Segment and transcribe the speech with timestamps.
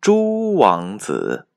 [0.00, 1.48] 猪王子。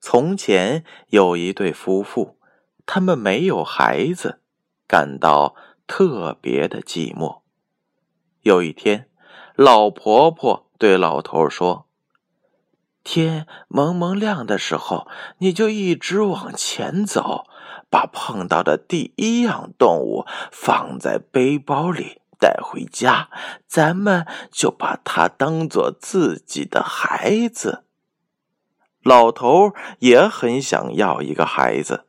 [0.00, 2.36] 从前有一对夫妇，
[2.84, 4.40] 他们没有孩子，
[4.88, 5.54] 感到
[5.86, 7.42] 特别的寂寞。
[8.42, 9.08] 有一天，
[9.54, 11.86] 老婆婆对老头说
[13.04, 15.06] ：“天蒙蒙亮的时候，
[15.38, 17.46] 你就一直往前走，
[17.88, 23.28] 把碰到的第一样动物放在背包里。”带回家，
[23.66, 27.84] 咱们就把它当做自己的孩子。
[29.02, 32.06] 老头也很想要一个孩子。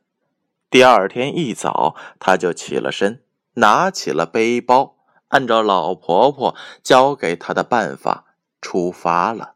[0.70, 3.22] 第二天一早，他就起了身，
[3.54, 4.96] 拿起了背包，
[5.28, 8.24] 按照老婆婆教给他的办法
[8.60, 9.54] 出发了。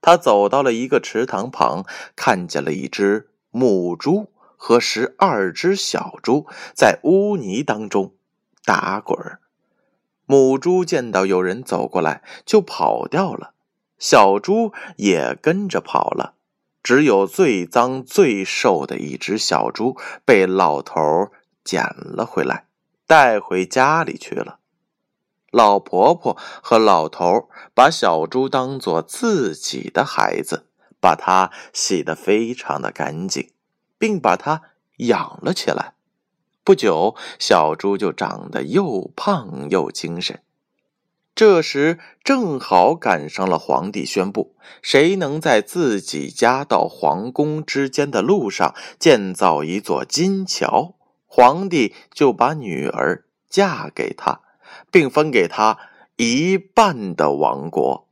[0.00, 8.14] 他走到了一个池塘旁，看见了一只母猪和十二只小猪在污泥当中
[8.64, 9.40] 打滚儿。
[10.26, 13.54] 母猪见到有人走过来，就跑掉了，
[13.98, 16.34] 小猪也跟着跑了。
[16.82, 21.32] 只有最脏最瘦的一只小猪被老头
[21.64, 22.66] 捡了回来，
[23.08, 24.60] 带回家里去了。
[25.50, 30.66] 老婆婆和老头把小猪当做自己的孩子，
[31.00, 33.50] 把它洗得非常的干净，
[33.98, 34.62] 并把它
[34.98, 35.95] 养了起来。
[36.66, 40.40] 不久，小猪就长得又胖又精神。
[41.32, 50.96] 这时正好赶上了皇帝宣布，谁能在自己家到皇宫之间的路上建造一座金桥，
[51.28, 54.40] 皇帝就把女儿嫁给他，
[54.90, 55.78] 并分给他
[56.16, 58.08] 一半的王国。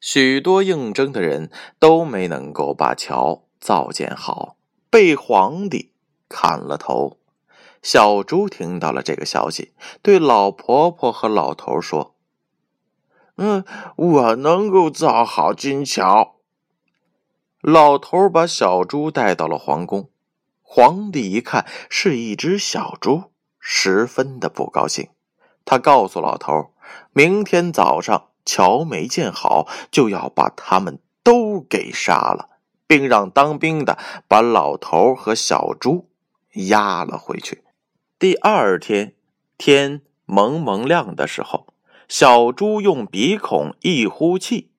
[0.00, 1.48] 许多应征的人
[1.78, 4.56] 都没能够把桥造建好，
[4.90, 5.92] 被皇帝
[6.28, 7.18] 砍了头。
[7.84, 12.14] 小猪听到了这个消息，对老婆婆和老头说
[13.36, 13.62] ：“嗯，
[13.94, 16.36] 我能够造好金桥。”
[17.60, 20.08] 老头把小猪带到了皇宫。
[20.62, 23.24] 皇帝一看是一只小猪，
[23.60, 25.10] 十分的不高兴。
[25.66, 26.72] 他告诉老头
[27.12, 32.48] ：“明天早上桥没建好，就要把他们都给杀了，
[32.86, 36.08] 并让当兵的把老头和小猪
[36.54, 37.62] 押了回去。”
[38.16, 39.14] 第二天，
[39.58, 41.66] 天蒙蒙亮的时候，
[42.08, 44.70] 小猪用鼻孔一呼气，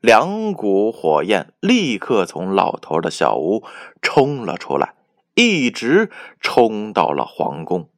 [0.00, 3.64] 两股火焰立刻从老头的小屋
[4.00, 4.94] 冲了出来，
[5.34, 7.90] 一直冲到了皇宫。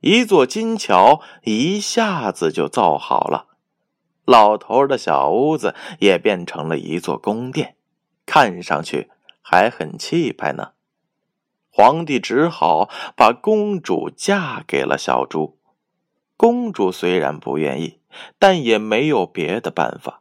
[0.00, 3.56] 一座金桥一下子就造好了，
[4.26, 7.76] 老头的小屋子也变成了一座宫殿，
[8.26, 9.10] 看上去
[9.40, 10.72] 还很气派呢。
[11.76, 15.58] 皇帝只好把公主嫁给了小猪。
[16.36, 17.98] 公主虽然不愿意，
[18.38, 20.20] 但也没有别的办法。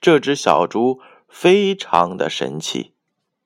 [0.00, 2.92] 这只小猪非常的神奇，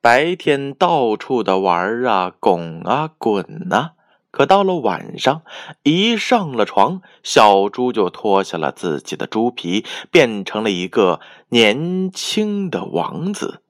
[0.02, 3.92] 白天到处的玩啊，拱啊，滚呐。
[4.30, 5.40] 可到了晚上，
[5.84, 13.61] 一上了床，小猪就脱下了自己的猪皮，变成了一个年轻的王子。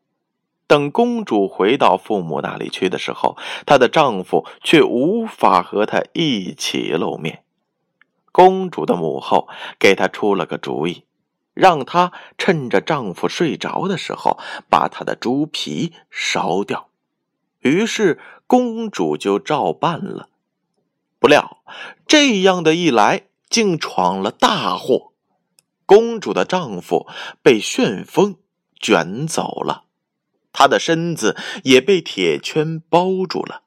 [0.72, 7.44] 等公主回到父母那里去的时候，她的丈夫却无法和她一起露面。
[8.32, 11.04] 公主的母后给她出了个主意，
[11.52, 14.38] 让她趁着丈夫睡着的时候
[14.70, 16.88] 把他的猪皮烧掉。
[17.60, 20.30] 于是公主就照办了。
[21.18, 21.58] 不料
[22.06, 25.12] 这样的一来，竟闯了大祸。
[25.84, 27.06] 公主的丈夫
[27.42, 28.36] 被旋风
[28.80, 29.84] 卷走了。
[30.52, 33.62] 他的身子也被铁圈包住了，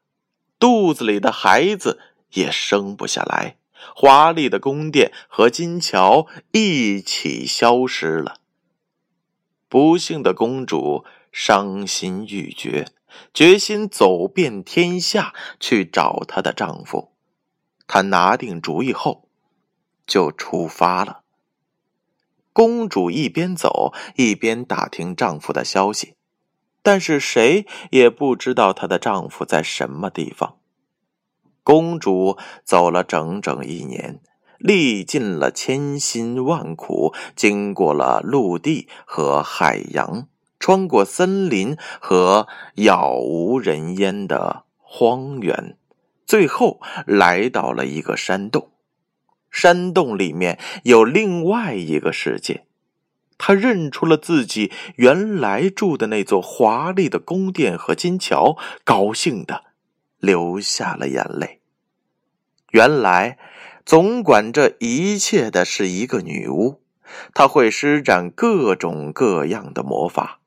[0.59, 1.99] 肚子里的孩子
[2.33, 3.57] 也生不下来，
[3.95, 8.37] 华丽的宫殿和金桥一起消失了。
[9.67, 12.87] 不幸的公主伤心欲绝，
[13.33, 17.11] 决心走遍天下去找她的丈夫。
[17.87, 19.27] 她拿定主意后，
[20.07, 21.21] 就出发了。
[22.53, 26.15] 公主一边走一边打听丈夫的消息。
[26.85, 30.57] 但是谁也不知道她的丈夫在什么地方。
[31.63, 34.19] 公主走了整整一年，
[34.59, 40.27] 历尽了千辛万苦，经过了陆地和海洋，
[40.59, 45.75] 穿过森林和杳无人烟的荒原，
[46.27, 48.69] 最后来到了一个山洞。
[49.49, 52.65] 山洞里面有另外一个世界。
[53.37, 59.65] 他认出了自己原来住的那座华丽的宫殿和金桥，高兴的
[60.19, 61.59] 流下了眼泪。
[62.71, 63.37] 原来，
[63.85, 66.81] 总管这一切的是一个女巫，
[67.33, 70.39] 她会施展各种各样的魔法。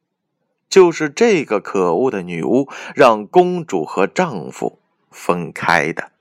[0.69, 4.79] 就是这个可恶的女巫，让公主和丈夫
[5.11, 6.13] 分开的。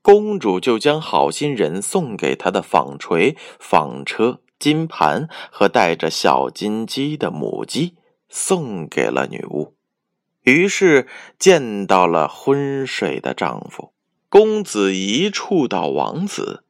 [0.00, 4.40] 公主就将好心人送给她的纺锤、纺车。
[4.58, 7.94] 金盘和带着小金鸡的母鸡
[8.28, 9.74] 送给了女巫，
[10.42, 11.06] 于是
[11.38, 13.92] 见到了昏睡的丈夫。
[14.28, 16.64] 公子一触到王子，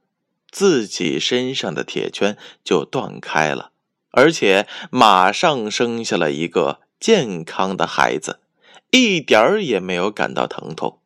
[0.51, 3.71] 自己身上的铁圈就断开了，
[4.11, 8.41] 而且马上生下了一个健康的孩子，
[8.91, 11.01] 一点儿也没有感到疼痛。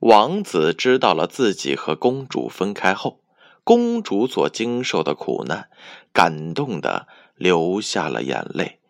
[0.00, 3.20] 王子知道了自己和公主分开后。
[3.68, 5.68] 公主所经受的苦难，
[6.14, 8.80] 感动的流下了眼泪，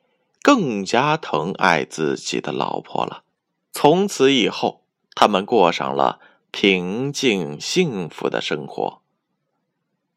[0.40, 3.24] 更加疼爱自己的老婆了。
[3.72, 4.84] 从此以后，
[5.16, 6.20] 他们过上了
[6.52, 9.00] 平静幸福的生活。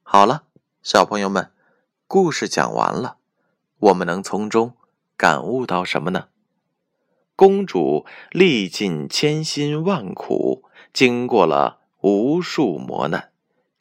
[0.03, 0.43] 好了，
[0.83, 1.49] 小朋友们，
[2.05, 3.17] 故事讲完了，
[3.79, 4.73] 我们能从中
[5.17, 6.27] 感悟到什么呢？
[7.35, 13.30] 公主历尽千辛万苦，经过了无数磨难。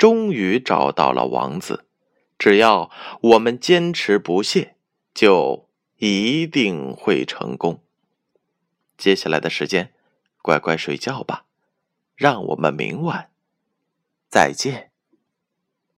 [0.01, 1.85] 终于找到了王子，
[2.39, 4.77] 只要我们坚持不懈，
[5.13, 5.69] 就
[5.99, 7.83] 一定会成功。
[8.97, 9.93] 接下来的时间，
[10.41, 11.45] 乖乖睡觉吧，
[12.17, 13.29] 让我们明晚
[14.31, 14.90] 再见。